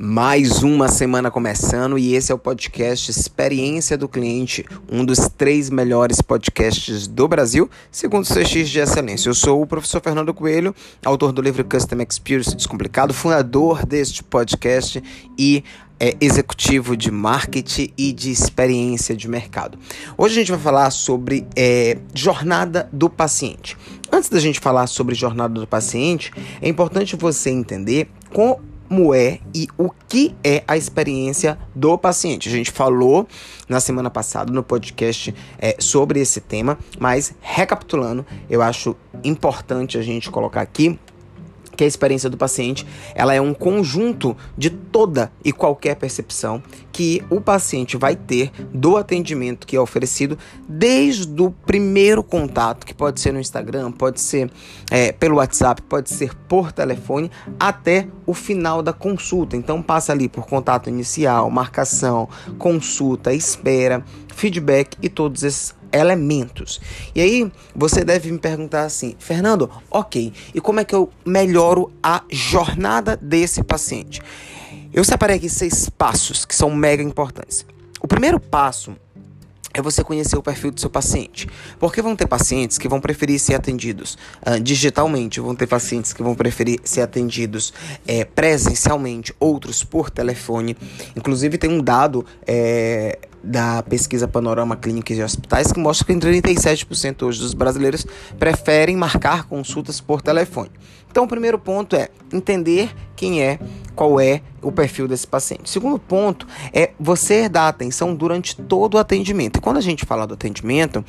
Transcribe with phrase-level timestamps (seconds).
[0.00, 5.70] Mais uma semana começando e esse é o podcast Experiência do Cliente, um dos três
[5.70, 9.28] melhores podcasts do Brasil, segundo o CX de Excelência.
[9.28, 10.72] Eu sou o professor Fernando Coelho,
[11.04, 15.02] autor do livro Custom Experience Descomplicado, fundador deste podcast
[15.36, 15.64] e
[15.98, 19.76] é, executivo de marketing e de experiência de mercado.
[20.16, 23.76] Hoje a gente vai falar sobre é, jornada do paciente.
[24.12, 29.38] Antes da gente falar sobre jornada do paciente, é importante você entender com como é
[29.54, 32.48] e o que é a experiência do paciente.
[32.48, 33.28] A gente falou
[33.68, 40.02] na semana passada no podcast é, sobre esse tema, mas recapitulando, eu acho importante a
[40.02, 40.98] gente colocar aqui
[41.78, 46.60] que a experiência do paciente ela é um conjunto de toda e qualquer percepção
[46.90, 50.36] que o paciente vai ter do atendimento que é oferecido
[50.68, 54.50] desde o primeiro contato, que pode ser no Instagram, pode ser
[54.90, 59.56] é, pelo WhatsApp, pode ser por telefone, até o final da consulta.
[59.56, 66.80] Então passa ali por contato inicial, marcação, consulta, espera, feedback e todos esses elementos.
[67.14, 71.92] E aí você deve me perguntar assim, Fernando, ok, e como é que eu melhoro
[72.02, 74.20] a jornada desse paciente?
[74.92, 77.64] Eu separei aqui seis passos que são mega importantes.
[78.00, 78.96] O primeiro passo
[79.78, 81.48] é você conhecer o perfil do seu paciente.
[81.78, 84.16] Porque vão ter pacientes que vão preferir ser atendidos
[84.46, 87.72] uh, digitalmente, vão ter pacientes que vão preferir ser atendidos
[88.06, 90.76] é, presencialmente, outros por telefone.
[91.14, 97.22] Inclusive, tem um dado é, da pesquisa Panorama Clínicas e Hospitais que mostra que 37%
[97.22, 98.06] hoje dos brasileiros
[98.38, 100.70] preferem marcar consultas por telefone.
[101.10, 103.58] Então, o primeiro ponto é entender quem é,
[103.96, 105.64] qual é o perfil desse paciente.
[105.64, 109.56] O segundo ponto é você dar atenção durante todo o atendimento.
[109.56, 111.02] E quando a gente fala do atendimento,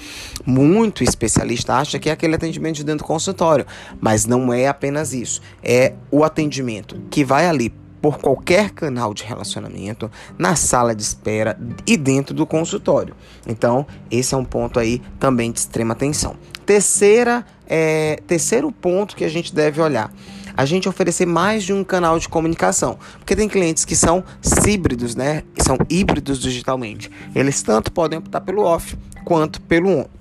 [0.46, 3.66] muito especialista acha que é aquele atendimento de dentro do consultório,
[4.00, 5.42] mas não é apenas isso.
[5.62, 11.58] É o atendimento que vai ali por qualquer canal de relacionamento, na sala de espera
[11.86, 13.16] e dentro do consultório.
[13.48, 16.36] Então, esse é um ponto aí também de extrema atenção.
[16.66, 20.12] Terceira, é, terceiro ponto que a gente deve olhar
[20.60, 23.00] a gente oferecer mais de um canal de comunicação.
[23.18, 24.22] Porque tem clientes que são
[24.68, 25.44] híbridos, né?
[25.58, 27.10] São híbridos digitalmente.
[27.34, 30.19] Eles tanto podem optar pelo off quanto pelo on.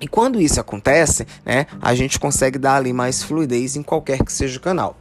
[0.00, 4.32] E quando isso acontece, né, a gente consegue dar ali mais fluidez em qualquer que
[4.32, 4.96] seja o canal.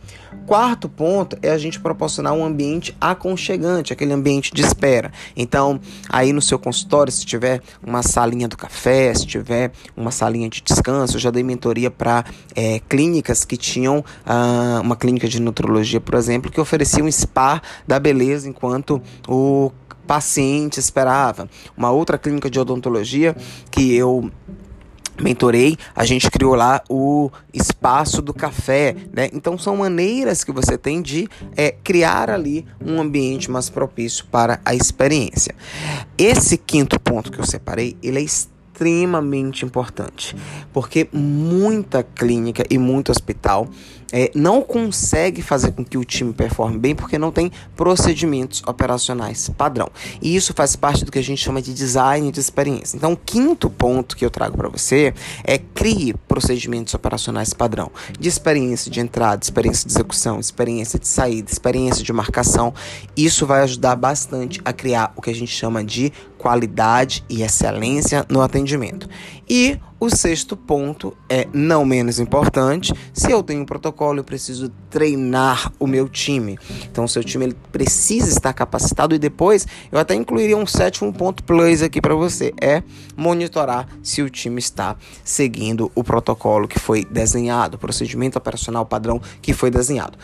[0.45, 5.11] Quarto ponto é a gente proporcionar um ambiente aconchegante, aquele ambiente de espera.
[5.35, 5.79] Então,
[6.09, 10.61] aí no seu consultório, se tiver uma salinha do café, se tiver uma salinha de
[10.61, 16.01] descanso, eu já dei mentoria para é, clínicas que tinham ah, uma clínica de nutrologia,
[16.01, 19.71] por exemplo, que oferecia um spa da beleza enquanto o
[20.09, 21.47] paciente esperava.
[21.77, 23.35] Uma outra clínica de odontologia
[23.69, 24.31] que eu
[25.21, 29.29] mentorei, a gente criou lá o espaço do café, né?
[29.33, 34.59] Então são maneiras que você tem de é, criar ali um ambiente mais propício para
[34.65, 35.55] a experiência.
[36.17, 38.58] Esse quinto ponto que eu separei, ele é extremamente
[39.65, 40.35] importante,
[40.71, 43.67] porque muita clínica e muito hospital
[44.11, 49.49] é, não consegue fazer com que o time performe bem porque não tem procedimentos operacionais
[49.49, 49.89] padrão.
[50.21, 52.97] E isso faz parte do que a gente chama de design de experiência.
[52.97, 55.13] Então, o quinto ponto que eu trago para você
[55.43, 61.51] é crie procedimentos operacionais padrão de experiência de entrada, experiência de execução, experiência de saída,
[61.51, 62.73] experiência de marcação.
[63.15, 68.25] Isso vai ajudar bastante a criar o que a gente chama de qualidade e excelência
[68.29, 69.07] no atendimento.
[69.47, 72.93] E o sexto ponto é não menos importante.
[73.13, 76.57] Se eu tenho um protocolo, eu preciso treinar o meu time.
[76.89, 81.11] Então, o seu time ele precisa estar capacitado e depois eu até incluiria um sétimo
[81.11, 82.81] ponto plus aqui para você, é
[83.17, 89.21] monitorar se o time está seguindo o protocolo que foi desenhado, o procedimento operacional padrão
[89.41, 90.17] que foi desenhado.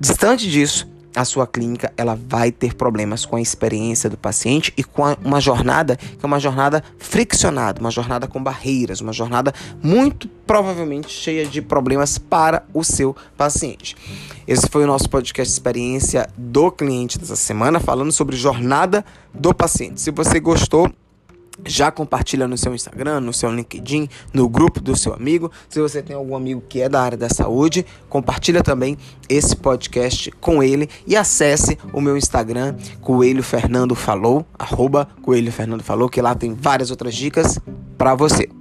[0.00, 4.84] Distante disso, a sua clínica ela vai ter problemas com a experiência do paciente e
[4.84, 10.28] com uma jornada que é uma jornada friccionada, uma jornada com barreiras, uma jornada muito
[10.46, 13.96] provavelmente cheia de problemas para o seu paciente.
[14.46, 20.00] Esse foi o nosso podcast experiência do cliente dessa semana falando sobre jornada do paciente.
[20.00, 20.90] Se você gostou,
[21.66, 25.50] já compartilha no seu Instagram, no seu LinkedIn, no grupo do seu amigo.
[25.68, 28.96] Se você tem algum amigo que é da área da saúde, compartilha também
[29.28, 35.82] esse podcast com ele e acesse o meu Instagram, Coelho Fernando Falou, arroba Coelho Fernando
[35.82, 37.58] Falou, que lá tem várias outras dicas
[37.96, 38.59] para você.